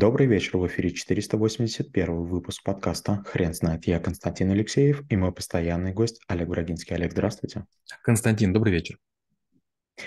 Добрый 0.00 0.26
вечер, 0.26 0.56
в 0.56 0.66
эфире 0.66 0.92
481 0.92 2.24
выпуск 2.24 2.62
подкаста 2.64 3.22
«Хрен 3.26 3.52
знает». 3.52 3.86
Я 3.86 4.00
Константин 4.00 4.50
Алексеев 4.50 5.02
и 5.10 5.14
мой 5.14 5.30
постоянный 5.30 5.92
гость 5.92 6.22
Олег 6.26 6.48
Брагинский. 6.48 6.96
Олег, 6.96 7.12
здравствуйте. 7.12 7.66
Константин, 8.02 8.54
добрый 8.54 8.72
вечер. 8.72 8.96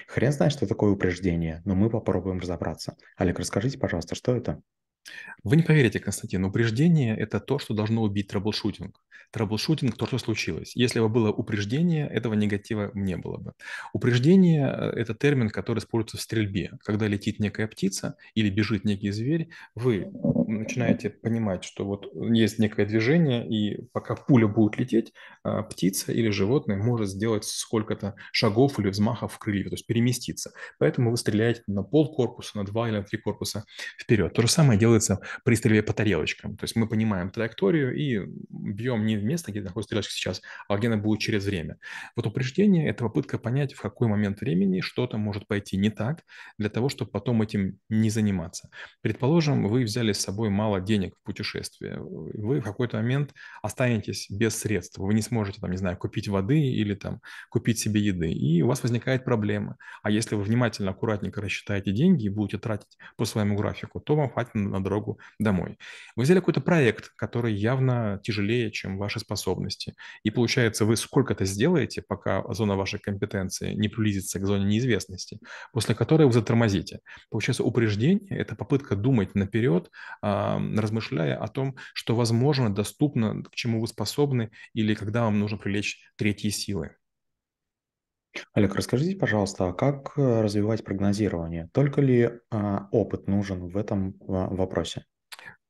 Хрен 0.08 0.32
знает, 0.32 0.52
что 0.52 0.66
такое 0.66 0.90
упреждение, 0.90 1.62
но 1.64 1.76
мы 1.76 1.92
попробуем 1.92 2.40
разобраться. 2.40 2.98
Олег, 3.18 3.38
расскажите, 3.38 3.78
пожалуйста, 3.78 4.16
что 4.16 4.36
это? 4.36 4.64
Вы 5.44 5.58
не 5.58 5.64
поверите, 5.64 6.00
Константин, 6.00 6.46
упреждение– 6.46 7.18
это 7.20 7.40
то, 7.40 7.60
что 7.60 7.74
должно 7.74 8.02
убить 8.04 8.30
troubleshooting. 8.30 9.00
Troubleshooting– 9.32 9.96
то, 9.98 10.06
что 10.06 10.18
случилось. 10.18 10.76
Если 10.76 11.00
бы 11.00 11.10
было 11.10 11.32
упреждение, 11.32 12.08
этого 12.08 12.34
негатива 12.36 12.92
не 12.94 13.18
было 13.18 13.38
бы. 13.38 13.54
Упреждение 13.92 14.68
э,– 14.68 14.90
это 14.96 15.16
термин, 15.16 15.50
который 15.50 15.80
используется 15.80 16.18
в 16.18 16.22
стрельбе. 16.22 16.72
Когда 16.84 17.08
летит 17.08 17.40
некая 17.40 17.68
птица 17.68 18.16
или 18.36 18.50
бежит 18.50 18.86
некий 18.86 19.12
зверь, 19.12 19.50
вы 19.76 20.12
начинаете 20.48 21.10
понимать, 21.10 21.64
что 21.64 21.86
вот 21.86 22.08
есть 22.14 22.60
некое 22.60 22.86
движение, 22.86 23.48
и 23.48 23.86
пока 23.92 24.16
пуля 24.16 24.48
будет 24.48 24.78
лететь, 24.78 25.14
а, 25.44 25.64
птица 25.64 26.12
или 26.12 26.30
животное 26.30 26.78
может 26.78 27.10
сделать 27.10 27.44
сколько-то 27.46 28.16
шагов 28.32 28.80
или 28.80 28.90
взмахов 28.90 29.34
в 29.34 29.40
крылья, 29.40 29.66
то 29.66 29.74
есть 29.76 29.86
переместиться. 29.86 30.54
Поэтому 30.80 31.12
вы 31.12 31.18
стреляете 31.18 31.64
на 31.68 31.84
пол 31.84 32.16
корпуса, 32.16 32.58
на 32.58 32.66
два 32.66 32.88
или 32.88 32.98
на 32.98 33.04
три 33.04 33.20
корпуса 33.20 33.66
вперед. 34.00 34.34
То 34.34 34.42
же 34.42 34.48
самое 34.48 34.80
делается 34.94 35.20
при 35.44 35.56
стрельбе 35.56 35.84
по 35.84 35.94
тарелочкам. 35.94 36.56
То 36.58 36.66
есть 36.66 36.76
мы 36.76 36.88
понимаем 36.88 37.32
траекторию 37.32 37.96
и 37.96 38.22
бьем 38.50 39.06
не 39.06 39.18
в 39.18 39.24
место, 39.24 39.52
где 39.52 39.62
находится 39.62 39.90
тарелочка 39.90 40.14
сейчас, 40.14 40.42
а 40.68 40.78
где 40.78 40.88
она 40.88 40.98
будет 40.98 41.20
через 41.20 41.46
время. 41.46 41.78
Вот 42.16 42.28
упреждение– 42.28 42.88
это 42.90 43.04
попытка 43.04 43.38
понять, 43.38 43.74
в 43.74 43.82
какой 43.82 44.08
момент 44.08 44.42
времени 44.42 44.82
что-то 44.82 45.18
может 45.18 45.48
пойти 45.48 45.78
не 45.78 45.90
так, 45.90 46.24
для 46.58 46.70
того, 46.70 46.90
чтобы 46.90 47.12
потом 47.12 47.42
этим 47.42 47.80
не 47.90 48.10
заниматься. 48.10 48.70
Предположим, 49.02 49.68
вы 49.68 49.84
взяли 49.84 50.14
с 50.14 50.20
собой 50.20 50.50
мало 50.50 50.80
денег 50.82 51.16
в 51.16 51.26
путешествие. 51.26 51.98
Вы 52.00 52.60
в 52.60 52.64
какой-то 52.64 52.98
момент 52.98 53.34
останетесь 53.62 54.28
без 54.30 54.56
средств. 54.56 54.98
Вы 54.98 55.14
не 55.14 55.22
сможете, 55.22 55.60
там, 55.62 55.72
не 55.72 55.78
знаю, 55.78 55.98
купить 55.98 56.28
воды 56.28 56.60
или 56.60 56.94
там 56.94 57.22
купить 57.50 57.80
себе 57.80 58.02
еды. 58.02 58.32
И 58.32 58.62
у 58.62 58.68
вас 58.68 58.84
возникает 58.84 59.26
проблема. 59.26 59.78
А 60.04 60.12
если 60.12 60.36
вы 60.36 60.44
внимательно, 60.44 60.92
аккуратненько 60.92 61.42
рассчитаете 61.42 61.92
деньги 61.92 62.26
и 62.26 62.30
будете 62.30 62.58
тратить 62.58 62.98
по 63.18 63.26
своему 63.26 63.56
графику, 63.56 64.00
то 64.00 64.16
вам 64.16 64.30
хватит 64.30 64.54
на 64.56 64.83
дорогу 64.84 65.20
домой. 65.40 65.78
Вы 66.16 66.24
взяли 66.24 66.40
какой-то 66.40 66.62
проект, 66.62 67.10
который 67.16 67.54
явно 67.54 68.20
тяжелее, 68.24 68.72
чем 68.72 68.98
ваши 68.98 69.20
способности. 69.20 69.96
И 70.24 70.30
получается, 70.30 70.86
вы 70.86 70.98
сколько-то 70.98 71.46
сделаете, 71.46 72.02
пока 72.02 72.44
зона 72.54 72.76
вашей 72.76 73.00
компетенции 73.00 73.74
не 73.74 73.88
приблизится 73.88 74.40
к 74.40 74.46
зоне 74.46 74.66
неизвестности, 74.66 75.40
после 75.72 75.96
которой 75.96 76.26
вы 76.26 76.34
затормозите. 76.34 77.00
Получается, 77.30 77.64
упреждение– 77.64 78.28
это 78.30 78.56
попытка 78.56 78.96
думать 78.96 79.36
наперед, 79.36 79.90
размышляя 80.22 81.38
о 81.38 81.48
том, 81.48 81.76
что 81.94 82.16
возможно, 82.16 82.74
доступно, 82.74 83.44
к 83.44 83.56
чему 83.56 83.82
вы 83.82 83.88
способны, 83.88 84.52
или 84.74 84.94
когда 84.94 85.24
вам 85.24 85.40
нужно 85.40 85.58
привлечь 85.58 86.00
третьи 86.16 86.50
силы. 86.50 86.96
Олег, 88.54 88.76
расскажите, 88.76 89.16
пожалуйста, 89.16 89.70
а 89.70 89.74
как 89.74 90.18
э, 90.18 90.42
развивать 90.42 90.84
прогнозирование? 90.84 91.70
Только 91.74 92.02
ли 92.02 92.32
а, 92.52 92.88
опыт 92.92 93.28
нужен 93.28 93.68
в 93.68 93.78
этом 93.78 94.16
а, 94.28 94.48
вопросе? 94.54 95.06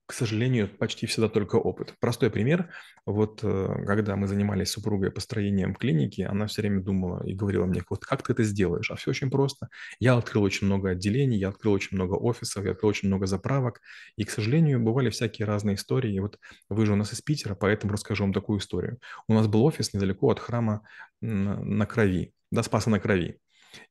к 0.06 0.12
сожалению, 0.12 0.68
почти 0.68 1.08
всегда 1.08 1.30
только 1.30 1.56
опыт. 1.56 1.96
Простой 2.00 2.30
пример. 2.30 2.70
Вот 3.06 3.40
э, 3.42 3.86
когда 3.86 4.16
мы 4.18 4.28
занимались 4.28 4.70
супругой 4.70 5.12
построением 5.12 5.74
клиники, 5.74 6.22
она 6.22 6.46
все 6.48 6.62
время 6.62 6.82
думала 6.82 7.26
и 7.26 7.34
говорила 7.34 7.66
мне, 7.66 7.82
вот 7.90 8.06
как 8.06 8.22
ты 8.22 8.34
это 8.34 8.44
сделаешь? 8.44 8.92
А 8.92 8.96
все 8.96 9.12
очень 9.12 9.32
просто. 9.32 9.70
Я 10.00 10.16
открыл 10.18 10.44
очень 10.44 10.68
много 10.68 10.90
отделений, 10.90 11.40
я 11.40 11.50
открыл 11.50 11.74
очень 11.74 11.96
много 11.96 12.14
офисов, 12.16 12.66
я 12.66 12.72
открыл 12.72 12.90
очень 12.90 13.08
много 13.08 13.28
заправок. 13.28 13.82
И, 14.18 14.26
к 14.26 14.30
сожалению, 14.30 14.82
бывали 14.82 15.10
всякие 15.10 15.48
разные 15.48 15.76
истории. 15.76 16.14
И 16.14 16.20
вот 16.20 16.38
вы 16.70 16.86
же 16.86 16.94
у 16.94 16.98
нас 16.98 17.14
из 17.14 17.22
Питера, 17.22 17.56
поэтому 17.56 17.94
расскажу 17.94 18.24
вам 18.24 18.34
такую 18.34 18.60
историю. 18.60 19.00
У 19.30 19.34
нас 19.34 19.48
был 19.48 19.64
офис 19.64 19.94
недалеко 19.94 20.30
от 20.30 20.40
храма 20.40 20.82
на 21.22 21.86
Крови, 21.86 22.34
до 22.54 22.64
Спаса 22.64 22.90
на 22.90 23.00
Крови 23.00 23.40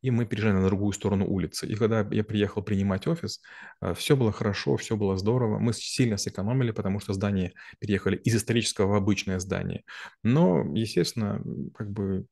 и 0.00 0.11
мы 0.11 0.27
переезжали 0.27 0.55
на 0.55 0.67
другую 0.67 0.93
сторону 0.93 1.27
улицы. 1.27 1.67
И 1.67 1.75
когда 1.75 2.06
я 2.11 2.25
приехал 2.25 2.62
принимать 2.62 3.06
офис, 3.06 3.41
э, 3.81 3.95
все 3.95 4.17
было 4.17 4.33
хорошо, 4.33 4.77
все 4.77 4.97
было 4.97 5.17
здорово. 5.17 5.59
Мы 5.59 5.73
сильно 5.73 6.17
сэкономили, 6.17 6.71
потому 6.71 7.01
что 7.01 7.12
здание 7.12 7.53
переехали 7.78 8.17
из 8.17 8.37
исторического 8.37 8.93
в 8.93 8.95
обычное 8.95 9.39
здание. 9.39 9.83
Но, 10.22 10.65
естественно, 10.75 11.43
как 11.75 11.91
бы 11.91 12.27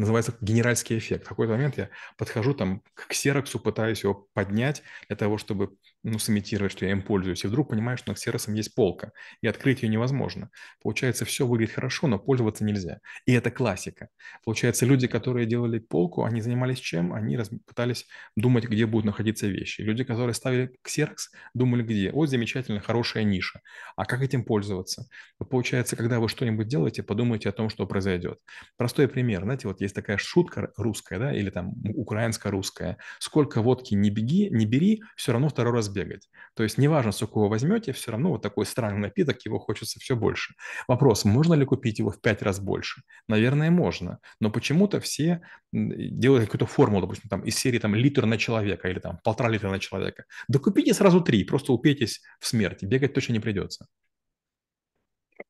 называется 0.00 0.34
генеральский 0.40 0.98
эффект. 0.98 1.26
В 1.26 1.28
какой-то 1.28 1.52
момент 1.52 1.76
я 1.76 1.90
подхожу 2.16 2.54
там 2.54 2.82
к 2.94 3.08
ксероксу, 3.08 3.60
пытаюсь 3.60 4.02
его 4.02 4.28
поднять 4.32 4.82
для 5.08 5.16
того, 5.16 5.38
чтобы 5.38 5.70
ну, 6.02 6.18
сымитировать, 6.18 6.72
что 6.72 6.86
я 6.86 6.92
им 6.92 7.02
пользуюсь. 7.02 7.44
И 7.44 7.46
вдруг 7.46 7.68
понимаю, 7.68 7.98
что 7.98 8.10
над 8.10 8.18
ксероксом 8.18 8.54
есть 8.54 8.74
полка, 8.74 9.12
и 9.42 9.46
открыть 9.46 9.82
ее 9.82 9.88
невозможно. 9.88 10.50
Получается, 10.82 11.24
все 11.24 11.46
выглядит 11.46 11.74
хорошо, 11.74 12.06
но 12.06 12.18
пользоваться 12.18 12.64
нельзя. 12.64 13.00
И 13.26 13.32
это 13.32 13.50
классика. 13.50 14.08
Получается, 14.44 14.86
люди, 14.86 15.06
которые 15.06 15.46
делали 15.46 15.78
полку, 15.78 16.24
они 16.24 16.40
занимались 16.40 16.78
чем? 16.78 17.12
Они 17.12 17.36
раз... 17.36 17.50
пытались 17.66 18.06
думать, 18.36 18.64
где 18.64 18.86
будут 18.86 19.04
находиться 19.04 19.46
вещи. 19.46 19.82
Люди, 19.82 20.04
которые 20.04 20.34
ставили 20.34 20.72
ксерокс, 20.82 21.30
думали, 21.54 21.82
где. 21.82 22.10
Вот 22.12 22.30
замечательно, 22.30 22.80
хорошая 22.80 23.24
ниша. 23.24 23.60
А 23.96 24.06
как 24.06 24.22
этим 24.22 24.44
пользоваться? 24.44 25.06
Получается, 25.50 25.96
когда 25.96 26.20
вы 26.20 26.28
что-нибудь 26.28 26.68
делаете, 26.68 27.02
подумайте 27.02 27.48
о 27.50 27.52
том, 27.52 27.68
что 27.68 27.86
произойдет. 27.86 28.38
Простой 28.78 29.08
пример. 29.08 29.42
Знаете, 29.42 29.68
вот 29.68 29.80
есть 29.80 29.89
есть 29.90 29.94
такая 29.96 30.16
шутка 30.16 30.72
русская, 30.76 31.18
да, 31.18 31.32
или 31.32 31.50
там 31.50 31.74
украинско-русская. 31.94 32.96
Сколько 33.18 33.60
водки 33.62 33.94
не 33.94 34.10
беги, 34.10 34.48
не 34.50 34.66
бери, 34.66 35.02
все 35.16 35.32
равно 35.32 35.48
второй 35.48 35.74
раз 35.74 35.88
бегать. 35.88 36.28
То 36.54 36.62
есть 36.62 36.78
неважно, 36.78 37.12
сколько 37.12 37.38
вы 37.38 37.48
возьмете, 37.48 37.92
все 37.92 38.12
равно 38.12 38.30
вот 38.30 38.42
такой 38.42 38.66
странный 38.66 39.00
напиток, 39.00 39.44
его 39.44 39.58
хочется 39.58 39.98
все 40.00 40.16
больше. 40.16 40.54
Вопрос, 40.88 41.24
можно 41.24 41.54
ли 41.54 41.64
купить 41.64 41.98
его 41.98 42.10
в 42.10 42.20
пять 42.20 42.42
раз 42.42 42.60
больше? 42.60 43.02
Наверное, 43.28 43.70
можно. 43.70 44.18
Но 44.40 44.50
почему-то 44.50 45.00
все 45.00 45.42
делают 45.72 46.44
какую-то 46.44 46.66
формулу, 46.66 47.02
допустим, 47.02 47.28
там 47.28 47.42
из 47.42 47.56
серии 47.56 47.78
там 47.78 47.94
литр 47.94 48.26
на 48.26 48.38
человека 48.38 48.88
или 48.88 48.98
там 48.98 49.18
полтора 49.24 49.50
литра 49.50 49.70
на 49.70 49.78
человека. 49.78 50.24
Да 50.48 50.58
купите 50.58 50.94
сразу 50.94 51.20
три, 51.20 51.44
просто 51.44 51.72
упейтесь 51.72 52.20
в 52.38 52.46
смерти, 52.46 52.84
бегать 52.84 53.14
точно 53.14 53.34
не 53.34 53.40
придется. 53.40 53.86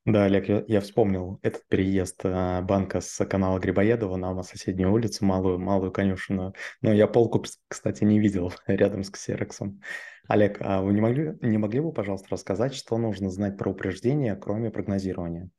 Да, 0.06 0.24
Олег, 0.24 0.48
я, 0.48 0.64
я 0.66 0.80
вспомнил 0.80 1.38
этот 1.42 1.66
переезд 1.68 2.20
а, 2.24 2.62
банка 2.62 3.00
с 3.00 3.24
канала 3.26 3.58
Грибоедова 3.58 4.16
нам 4.16 4.36
на 4.36 4.42
соседнюю 4.42 4.92
улицу, 4.92 5.26
малую, 5.26 5.58
малую 5.58 5.92
конюшину. 5.92 6.54
Но 6.80 6.92
я 6.92 7.06
полку, 7.06 7.44
кстати, 7.68 8.04
не 8.04 8.18
видел 8.18 8.52
рядом 8.66 9.04
с 9.04 9.10
Ксероксом. 9.10 9.82
Олег, 10.26 10.56
а 10.60 10.80
вы 10.80 10.94
не 10.94 11.00
могли, 11.02 11.36
не 11.42 11.58
могли 11.58 11.80
бы, 11.80 11.92
пожалуйста, 11.92 12.28
рассказать, 12.30 12.74
что 12.74 12.96
нужно 12.96 13.30
знать 13.30 13.58
про 13.58 13.70
упреждения, 13.70 14.36
кроме 14.36 14.70
прогнозирования? 14.70 15.50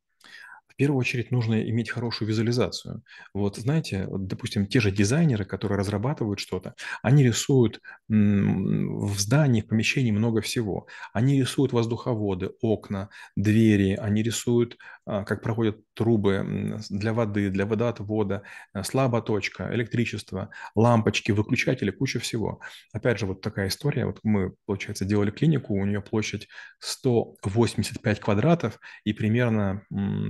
Первую 0.82 1.00
очередь 1.00 1.30
нужно 1.30 1.62
иметь 1.62 1.92
хорошую 1.92 2.28
визуализацию. 2.28 3.04
Вот 3.36 3.56
знаете, 3.58 4.08
вот, 4.08 4.26
допустим, 4.26 4.66
те 4.66 4.80
же 4.80 4.90
дизайнеры, 4.90 5.46
которые 5.46 5.78
разрабатывают 5.78 6.40
что-то, 6.40 6.74
они 7.04 7.24
рисуют 7.24 7.82
в 8.10 9.20
здании, 9.20 9.62
в 9.62 9.68
помещении 9.68 10.10
много 10.10 10.42
всего. 10.42 10.88
Они 11.14 11.40
рисуют 11.40 11.72
воздуховоды, 11.72 12.50
окна, 12.62 13.10
двери, 13.36 13.94
они 13.94 14.24
рисуют, 14.24 14.80
а, 15.06 15.24
как 15.24 15.44
проходят 15.44 15.78
трубы 15.94 16.80
для 16.90 17.14
воды, 17.14 17.52
для 17.52 17.68
водоотвода, 17.68 18.42
э, 18.74 18.82
слабая 18.82 19.22
точка, 19.22 19.70
электричество, 19.74 20.50
лампочки, 20.74 21.32
выключатели, 21.32 21.92
куча 21.92 22.20
всего. 22.20 22.60
Опять 22.92 23.20
же, 23.20 23.28
вот 23.28 23.42
такая 23.42 23.68
история. 23.68 24.08
Вот 24.08 24.20
мы, 24.24 24.54
получается, 24.66 25.06
делали 25.06 25.30
клинику, 25.30 25.76
у 25.76 25.86
нее 25.86 26.02
площадь 26.02 26.48
185 26.80 28.20
квадратов, 28.20 28.80
и 29.04 29.14
примерно 29.14 29.84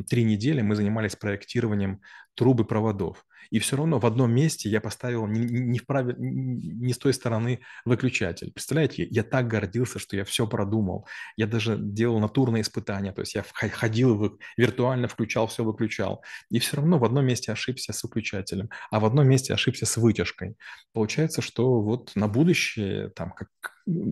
три 0.09 0.25
недели 0.25 0.41
мы 0.62 0.75
занимались 0.75 1.16
проектированием 1.16 2.02
трубы 2.35 2.66
проводов. 2.66 3.25
И 3.50 3.59
все 3.59 3.78
равно 3.78 4.00
в 4.00 4.06
одном 4.06 4.34
месте 4.34 4.69
я 4.69 4.81
поставил 4.81 5.28
не, 5.28 5.40
не, 5.40 5.79
в 5.79 5.85
правиль... 5.85 6.16
не 6.18 6.94
с 6.94 6.97
той 6.97 7.13
стороны 7.13 7.62
выключатель. 7.85 8.52
Представляете, 8.52 9.07
я 9.09 9.24
так 9.24 9.47
гордился, 9.47 10.00
что 10.00 10.16
я 10.16 10.24
все 10.24 10.47
продумал. 10.47 11.07
Я 11.35 11.47
даже 11.47 11.78
делал 11.78 12.19
натурные 12.19 12.62
испытания, 12.62 13.12
то 13.12 13.21
есть 13.21 13.36
я 13.36 13.44
ходил, 13.44 14.39
виртуально 14.57 15.07
включал, 15.07 15.48
все 15.48 15.63
выключал. 15.63 16.24
И 16.50 16.60
все 16.60 16.77
равно 16.77 17.00
в 17.00 17.06
одном 17.06 17.25
месте 17.25 17.51
ошибся 17.51 17.94
с 17.94 18.04
выключателем, 18.04 18.69
а 18.89 19.00
в 19.00 19.06
одном 19.06 19.27
месте 19.27 19.54
ошибся 19.54 19.86
с 19.86 19.98
вытяжкой. 19.98 20.56
Получается, 20.94 21.42
что 21.42 21.81
вот 21.81 22.12
на 22.15 22.27
будущее 22.27 23.10
там 23.10 23.31
как, 23.31 23.50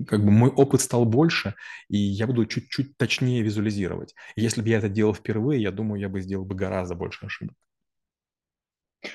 как 0.07 0.23
бы 0.23 0.31
мой 0.31 0.49
опыт 0.49 0.81
стал 0.81 1.05
больше, 1.05 1.55
и 1.89 1.97
я 1.97 2.27
буду 2.27 2.45
чуть-чуть 2.45 2.97
точнее 2.97 3.41
визуализировать. 3.41 4.15
Если 4.35 4.61
бы 4.61 4.69
я 4.69 4.77
это 4.77 4.89
делал 4.89 5.13
впервые, 5.13 5.61
я 5.61 5.71
думаю, 5.71 6.01
я 6.01 6.09
бы 6.09 6.21
сделал 6.21 6.45
бы 6.45 6.55
гораздо 6.55 6.95
больше 6.95 7.25
ошибок. 7.25 7.55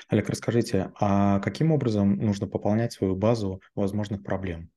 Олег, 0.09 0.29
расскажите, 0.29 0.91
а 0.99 1.39
каким 1.39 1.71
образом 1.71 2.15
нужно 2.17 2.47
пополнять 2.47 2.93
свою 2.93 3.15
базу 3.15 3.61
возможных 3.75 4.23
проблем? 4.23 4.71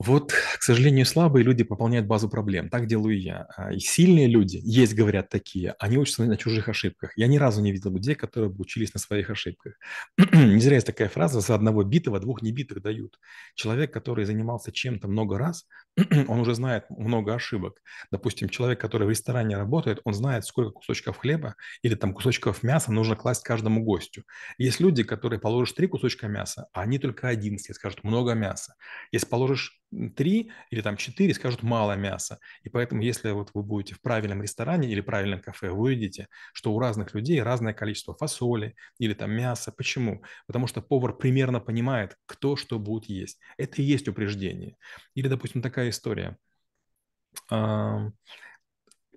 Вот, 0.00 0.32
к 0.32 0.62
сожалению, 0.62 1.06
слабые 1.06 1.44
люди 1.44 1.62
пополняют 1.62 2.06
базу 2.06 2.28
проблем. 2.28 2.68
Так 2.68 2.86
делаю 2.86 3.18
я. 3.20 3.46
А, 3.56 3.72
И 3.72 3.78
сильные 3.78 4.26
люди, 4.26 4.60
есть, 4.62 4.92
говорят, 4.94 5.28
такие, 5.28 5.76
они 5.78 5.98
учатся 5.98 6.24
на 6.24 6.36
чужих 6.36 6.68
ошибках. 6.68 7.12
Я 7.16 7.28
ни 7.28 7.38
разу 7.38 7.62
не 7.62 7.70
видел 7.70 7.92
людей, 7.92 8.16
которые 8.16 8.50
бы 8.50 8.62
учились 8.62 8.92
на 8.92 8.98
своих 8.98 9.30
ошибках. 9.30 9.74
Не 10.32 10.58
зря 10.58 10.74
есть 10.74 10.86
такая 10.86 11.08
фраза, 11.08 11.40
за 11.40 11.54
одного 11.54 11.84
битого 11.84 12.18
двух 12.18 12.42
небитых 12.42 12.82
дают. 12.82 13.18
Человек, 13.54 13.92
который 13.92 14.24
занимался 14.24 14.72
чем-то 14.72 15.06
много 15.06 15.38
раз, 15.38 15.66
он 16.28 16.40
уже 16.40 16.56
знает 16.56 16.90
много 16.90 17.34
ошибок. 17.34 17.80
Допустим, 18.10 18.48
человек, 18.48 18.80
который 18.80 19.06
в 19.06 19.10
ресторане 19.10 19.56
работает, 19.56 20.00
он 20.04 20.12
знает, 20.12 20.44
сколько 20.44 20.72
кусочков 20.72 21.18
хлеба 21.18 21.54
или 21.82 21.94
там 21.94 22.14
кусочков 22.14 22.64
мяса 22.64 22.92
нужно 22.92 23.14
класть 23.14 23.44
каждому 23.44 23.84
гостю. 23.84 24.24
Есть 24.58 24.80
люди, 24.80 25.04
которые 25.04 25.38
положишь 25.38 25.72
три 25.72 25.86
кусочка 25.86 26.26
мяса, 26.26 26.66
а 26.72 26.82
они 26.82 26.98
только 26.98 27.28
один 27.28 27.58
съест, 27.58 27.78
скажут 27.78 28.02
много 28.02 28.34
мяса. 28.34 28.74
Если 29.12 29.28
положишь 29.28 29.80
три 30.16 30.50
или 30.70 30.80
там 30.80 30.96
четыре, 30.96 31.34
скажут 31.34 31.62
мало 31.62 31.96
мяса. 31.96 32.38
И 32.62 32.68
поэтому, 32.68 33.02
если 33.02 33.30
вот 33.30 33.50
вы 33.54 33.62
будете 33.62 33.94
в 33.94 34.00
правильном 34.00 34.42
ресторане 34.42 34.88
или 34.88 35.00
правильном 35.00 35.40
кафе, 35.40 35.70
вы 35.70 35.82
увидите, 35.82 36.28
что 36.52 36.72
у 36.72 36.78
разных 36.78 37.14
людей 37.14 37.42
разное 37.42 37.72
количество 37.74 38.14
фасоли 38.14 38.74
или 38.98 39.14
там 39.14 39.32
мяса. 39.32 39.72
Почему? 39.72 40.22
Потому 40.46 40.66
что 40.66 40.82
повар 40.82 41.16
примерно 41.16 41.60
понимает, 41.60 42.16
кто 42.26 42.56
что 42.56 42.78
будет 42.78 43.08
есть. 43.08 43.38
Это 43.56 43.82
и 43.82 43.84
есть 43.84 44.08
упреждение. 44.08 44.76
Или, 45.14 45.28
допустим, 45.28 45.62
такая 45.62 45.90
история 45.90 46.36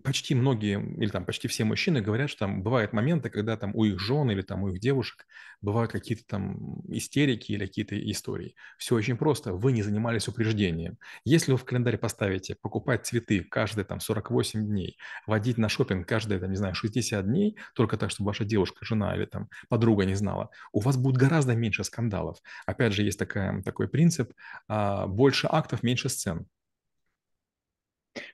почти 0.07 0.35
многие, 0.35 0.79
или 0.97 1.09
там 1.09 1.25
почти 1.25 1.49
все 1.49 1.65
мужчины 1.65 1.99
говорят, 1.99 2.29
что 2.29 2.39
там 2.45 2.63
бывают 2.63 2.93
моменты, 2.93 3.29
когда 3.29 3.57
там 3.57 3.75
у 3.75 3.83
их 3.83 3.99
жен 3.99 4.31
или 4.31 4.41
там 4.41 4.63
у 4.63 4.69
их 4.69 4.79
девушек 4.79 5.25
бывают 5.61 5.91
какие-то 5.91 6.23
там 6.25 6.79
истерики 6.87 7.51
или 7.51 7.65
какие-то 7.65 7.99
истории. 8.11 8.55
Все 8.77 8.95
очень 8.95 9.17
просто. 9.17 9.51
Вы 9.53 9.73
не 9.73 9.83
занимались 9.83 10.29
упреждением. 10.29 10.97
Если 11.25 11.51
вы 11.51 11.57
в 11.57 11.65
календарь 11.65 11.97
поставите 11.97 12.55
покупать 12.55 13.05
цветы 13.05 13.41
каждые 13.43 13.83
там 13.83 13.99
48 13.99 14.65
дней, 14.65 14.97
водить 15.25 15.57
на 15.57 15.67
шопинг 15.67 16.07
каждые, 16.07 16.39
там, 16.39 16.51
не 16.51 16.55
знаю, 16.55 16.73
60 16.73 17.25
дней, 17.27 17.57
только 17.75 17.97
так, 17.97 18.09
чтобы 18.09 18.29
ваша 18.29 18.45
девушка, 18.45 18.85
жена 18.85 19.13
или 19.13 19.25
там 19.25 19.49
подруга 19.67 20.05
не 20.05 20.15
знала, 20.15 20.51
у 20.71 20.79
вас 20.79 20.95
будет 20.95 21.17
гораздо 21.17 21.53
меньше 21.53 21.83
скандалов. 21.83 22.37
Опять 22.65 22.93
же, 22.93 23.03
есть 23.03 23.19
такая, 23.19 23.61
такой 23.61 23.89
принцип, 23.89 24.31
а, 24.69 25.05
больше 25.07 25.47
актов, 25.51 25.83
меньше 25.83 26.07
сцен. 26.09 26.47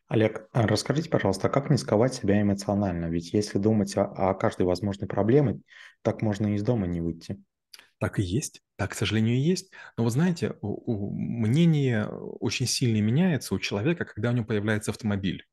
Олег, 0.07 0.47
а 0.51 0.67
расскажите, 0.67 1.09
пожалуйста, 1.09 1.49
как 1.49 1.69
не 1.69 1.77
сковать 1.77 2.13
себя 2.13 2.41
эмоционально? 2.41 3.05
Ведь 3.05 3.33
если 3.33 3.57
думать 3.57 3.95
о, 3.95 4.33
каждой 4.35 4.65
возможной 4.65 5.07
проблеме, 5.07 5.61
так 6.01 6.21
можно 6.21 6.47
и 6.47 6.55
из 6.55 6.63
дома 6.63 6.87
не 6.87 7.01
выйти. 7.01 7.41
Так 7.99 8.19
и 8.19 8.23
есть, 8.23 8.61
так, 8.75 8.91
к 8.91 8.95
сожалению, 8.95 9.35
и 9.35 9.39
есть. 9.39 9.71
Но 9.97 10.03
вы 10.03 10.09
знаете, 10.09 10.55
мнение 10.61 12.07
очень 12.07 12.67
сильно 12.67 13.01
меняется 13.01 13.55
у 13.55 13.59
человека, 13.59 14.05
когда 14.05 14.29
у 14.29 14.33
него 14.33 14.45
появляется 14.45 14.91
автомобиль. 14.91 15.45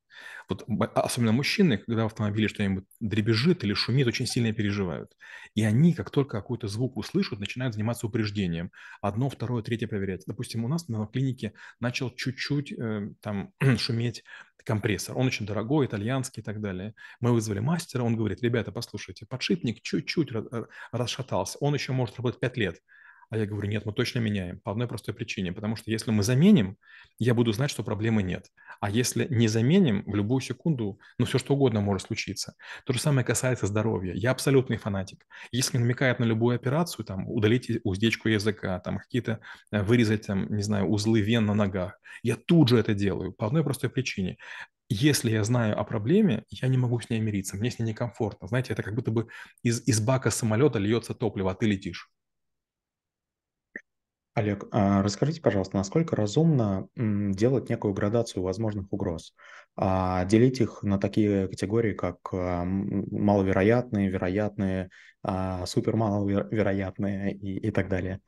Вот 0.49 0.65
особенно 0.95 1.31
мужчины, 1.31 1.77
когда 1.77 2.03
в 2.03 2.07
автомобиле 2.07 2.47
что-нибудь 2.47 2.85
дребезжит 2.99 3.63
или 3.63 3.73
шумит, 3.73 4.07
очень 4.07 4.25
сильно 4.25 4.53
переживают. 4.53 5.15
И 5.55 5.63
они, 5.63 5.93
как 5.93 6.09
только 6.09 6.37
какой-то 6.37 6.67
звук 6.67 6.97
услышат, 6.97 7.39
начинают 7.39 7.73
заниматься 7.73 8.07
упреждением. 8.07 8.71
Одно, 9.01 9.29
второе, 9.29 9.63
третье 9.63 9.87
проверять. 9.87 10.23
Допустим, 10.27 10.65
у 10.65 10.67
нас 10.67 10.87
на 10.87 11.05
клинике 11.07 11.53
начал 11.79 12.11
чуть-чуть 12.11 12.73
э, 12.73 13.09
там 13.21 13.53
шуметь 13.77 14.23
компрессор. 14.63 15.17
Он 15.17 15.27
очень 15.27 15.45
дорогой, 15.45 15.85
итальянский 15.85 16.41
и 16.41 16.43
так 16.43 16.61
далее. 16.61 16.93
Мы 17.19 17.33
вызвали 17.33 17.59
мастера, 17.59 18.03
он 18.03 18.15
говорит, 18.15 18.41
ребята, 18.41 18.71
послушайте, 18.71 19.25
подшипник 19.25 19.81
чуть-чуть 19.81 20.29
расшатался, 20.91 21.57
он 21.59 21.73
еще 21.73 21.93
может 21.93 22.17
работать 22.17 22.39
5 22.39 22.57
лет. 22.57 22.81
А 23.31 23.37
я 23.37 23.45
говорю, 23.45 23.69
нет, 23.69 23.85
мы 23.85 23.93
точно 23.93 24.19
меняем. 24.19 24.59
По 24.59 24.71
одной 24.71 24.89
простой 24.89 25.13
причине. 25.15 25.53
Потому 25.53 25.77
что 25.77 25.89
если 25.89 26.11
мы 26.11 26.21
заменим, 26.21 26.77
я 27.17 27.33
буду 27.33 27.53
знать, 27.53 27.71
что 27.71 27.81
проблемы 27.81 28.23
нет. 28.23 28.47
А 28.81 28.89
если 28.89 29.25
не 29.29 29.47
заменим, 29.47 30.03
в 30.05 30.13
любую 30.15 30.41
секунду, 30.41 30.99
ну, 31.17 31.25
все 31.25 31.39
что 31.39 31.53
угодно 31.53 31.79
может 31.79 32.07
случиться. 32.07 32.55
То 32.85 32.91
же 32.91 32.99
самое 32.99 33.25
касается 33.25 33.67
здоровья. 33.67 34.13
Я 34.13 34.31
абсолютный 34.31 34.75
фанатик. 34.75 35.25
Если 35.53 35.77
намекает 35.77 36.19
на 36.19 36.25
любую 36.25 36.55
операцию, 36.57 37.05
там, 37.05 37.25
удалить 37.29 37.71
уздечку 37.85 38.27
языка, 38.27 38.77
там, 38.81 38.99
какие-то 38.99 39.39
э, 39.71 39.81
вырезать, 39.81 40.27
там, 40.27 40.53
не 40.53 40.63
знаю, 40.63 40.87
узлы 40.87 41.21
вен 41.21 41.45
на 41.45 41.53
ногах, 41.53 42.01
я 42.23 42.35
тут 42.35 42.67
же 42.67 42.77
это 42.77 42.93
делаю. 42.93 43.31
По 43.31 43.47
одной 43.47 43.63
простой 43.63 43.89
причине 43.89 44.37
если 44.93 45.31
я 45.31 45.41
знаю 45.45 45.79
о 45.79 45.85
проблеме, 45.85 46.43
я 46.49 46.67
не 46.67 46.77
могу 46.77 46.99
с 46.99 47.09
ней 47.09 47.21
мириться, 47.21 47.55
мне 47.55 47.71
с 47.71 47.79
ней 47.79 47.85
некомфортно. 47.85 48.49
Знаете, 48.49 48.73
это 48.73 48.83
как 48.83 48.93
будто 48.93 49.09
бы 49.09 49.29
из, 49.63 49.87
из 49.87 50.01
бака 50.01 50.31
самолета 50.31 50.79
льется 50.79 51.13
топливо, 51.13 51.51
а 51.51 51.55
ты 51.55 51.65
летишь. 51.65 52.09
Олег, 54.33 54.65
а 54.71 55.01
расскажите, 55.03 55.41
пожалуйста, 55.41 55.75
насколько 55.75 56.15
разумно 56.15 56.87
делать 56.95 57.69
некую 57.69 57.93
градацию 57.93 58.41
возможных 58.43 58.91
угроз? 58.91 59.33
А 59.75 60.23
делить 60.25 60.61
их 60.61 60.83
на 60.83 60.97
такие 60.97 61.49
категории, 61.49 61.93
как 61.93 62.17
а, 62.33 62.63
маловероятные, 62.63 64.09
вероятные, 64.09 64.89
супермаловероятные 65.65 67.33
и, 67.33 67.67
и 67.67 67.71
так 67.71 67.89
далее? 67.89 68.21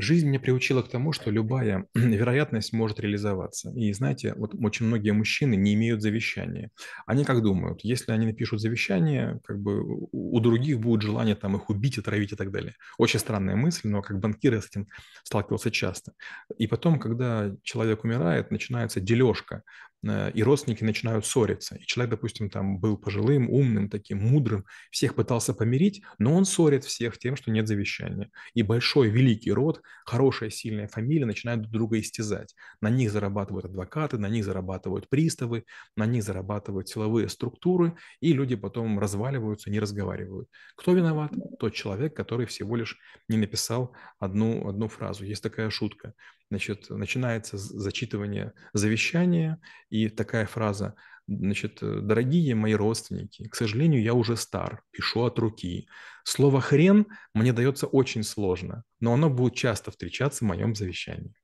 Жизнь 0.00 0.28
меня 0.28 0.38
приучила 0.38 0.82
к 0.82 0.88
тому, 0.88 1.12
что 1.12 1.30
любая 1.30 1.86
вероятность 1.94 2.72
может 2.72 3.00
реализоваться. 3.00 3.72
И 3.74 3.92
знаете, 3.92 4.32
вот 4.36 4.54
очень 4.54 4.86
многие 4.86 5.10
мужчины 5.10 5.56
не 5.56 5.74
имеют 5.74 6.02
завещания. 6.02 6.70
Они 7.04 7.24
как 7.24 7.42
думают, 7.42 7.80
если 7.82 8.12
они 8.12 8.26
напишут 8.26 8.60
завещание, 8.60 9.40
как 9.44 9.60
бы 9.60 9.82
у 10.12 10.40
других 10.40 10.78
будет 10.78 11.02
желание 11.02 11.34
там 11.34 11.56
их 11.56 11.68
убить, 11.68 11.98
отравить 11.98 12.32
и 12.32 12.36
так 12.36 12.52
далее. 12.52 12.74
Очень 12.96 13.18
странная 13.18 13.56
мысль, 13.56 13.88
но 13.88 14.00
как 14.00 14.20
банкир 14.20 14.54
я 14.54 14.62
с 14.62 14.66
этим 14.68 14.86
сталкивался 15.24 15.72
часто. 15.72 16.12
И 16.56 16.68
потом, 16.68 17.00
когда 17.00 17.52
человек 17.64 18.04
умирает, 18.04 18.52
начинается 18.52 19.00
дележка 19.00 19.64
и 20.04 20.42
родственники 20.42 20.84
начинают 20.84 21.26
ссориться. 21.26 21.76
И 21.76 21.84
человек, 21.84 22.12
допустим, 22.12 22.50
там 22.50 22.78
был 22.78 22.96
пожилым, 22.96 23.50
умным, 23.50 23.90
таким 23.90 24.18
мудрым, 24.18 24.64
всех 24.90 25.14
пытался 25.14 25.54
помирить, 25.54 26.02
но 26.18 26.34
он 26.34 26.44
ссорит 26.44 26.84
всех 26.84 27.18
тем, 27.18 27.36
что 27.36 27.50
нет 27.50 27.66
завещания. 27.66 28.30
И 28.54 28.62
большой, 28.62 29.08
великий 29.08 29.50
род, 29.50 29.82
хорошая, 30.04 30.50
сильная 30.50 30.86
фамилия 30.86 31.26
начинают 31.26 31.62
друг 31.62 31.72
друга 31.72 31.98
истязать. 31.98 32.54
На 32.80 32.90
них 32.90 33.10
зарабатывают 33.10 33.64
адвокаты, 33.64 34.18
на 34.18 34.28
них 34.28 34.44
зарабатывают 34.44 35.08
приставы, 35.08 35.64
на 35.96 36.06
них 36.06 36.22
зарабатывают 36.22 36.88
силовые 36.88 37.28
структуры, 37.28 37.96
и 38.20 38.32
люди 38.32 38.54
потом 38.54 38.98
разваливаются, 38.98 39.70
не 39.70 39.80
разговаривают. 39.80 40.48
Кто 40.76 40.92
виноват? 40.92 41.32
Тот 41.58 41.74
человек, 41.74 42.14
который 42.14 42.46
всего 42.46 42.76
лишь 42.76 42.98
не 43.28 43.36
написал 43.36 43.94
одну, 44.20 44.68
одну 44.68 44.88
фразу. 44.88 45.24
Есть 45.24 45.42
такая 45.42 45.70
шутка. 45.70 46.14
Значит, 46.50 46.88
начинается 46.88 47.58
зачитывание 47.58 48.54
завещания, 48.72 49.60
и 49.90 50.08
такая 50.08 50.46
фраза, 50.46 50.94
значит, 51.26 51.78
дорогие 51.80 52.54
мои 52.54 52.74
родственники, 52.74 53.48
к 53.48 53.54
сожалению, 53.54 54.02
я 54.02 54.14
уже 54.14 54.36
стар, 54.36 54.82
пишу 54.90 55.22
от 55.22 55.38
руки. 55.38 55.88
Слово 56.24 56.60
«хрен» 56.60 57.06
мне 57.34 57.52
дается 57.52 57.86
очень 57.86 58.22
сложно, 58.22 58.84
но 59.00 59.12
оно 59.12 59.30
будет 59.30 59.54
часто 59.54 59.90
встречаться 59.90 60.44
в 60.44 60.48
моем 60.48 60.74
завещании. 60.74 61.34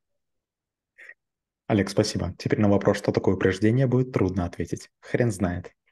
Олег, 1.66 1.88
спасибо. 1.88 2.34
Теперь 2.38 2.60
на 2.60 2.68
вопрос, 2.68 2.98
что 2.98 3.10
такое 3.10 3.36
упреждение, 3.36 3.86
будет 3.86 4.12
трудно 4.12 4.44
ответить. 4.44 4.90
Хрен 5.00 5.30
знает. 5.30 5.74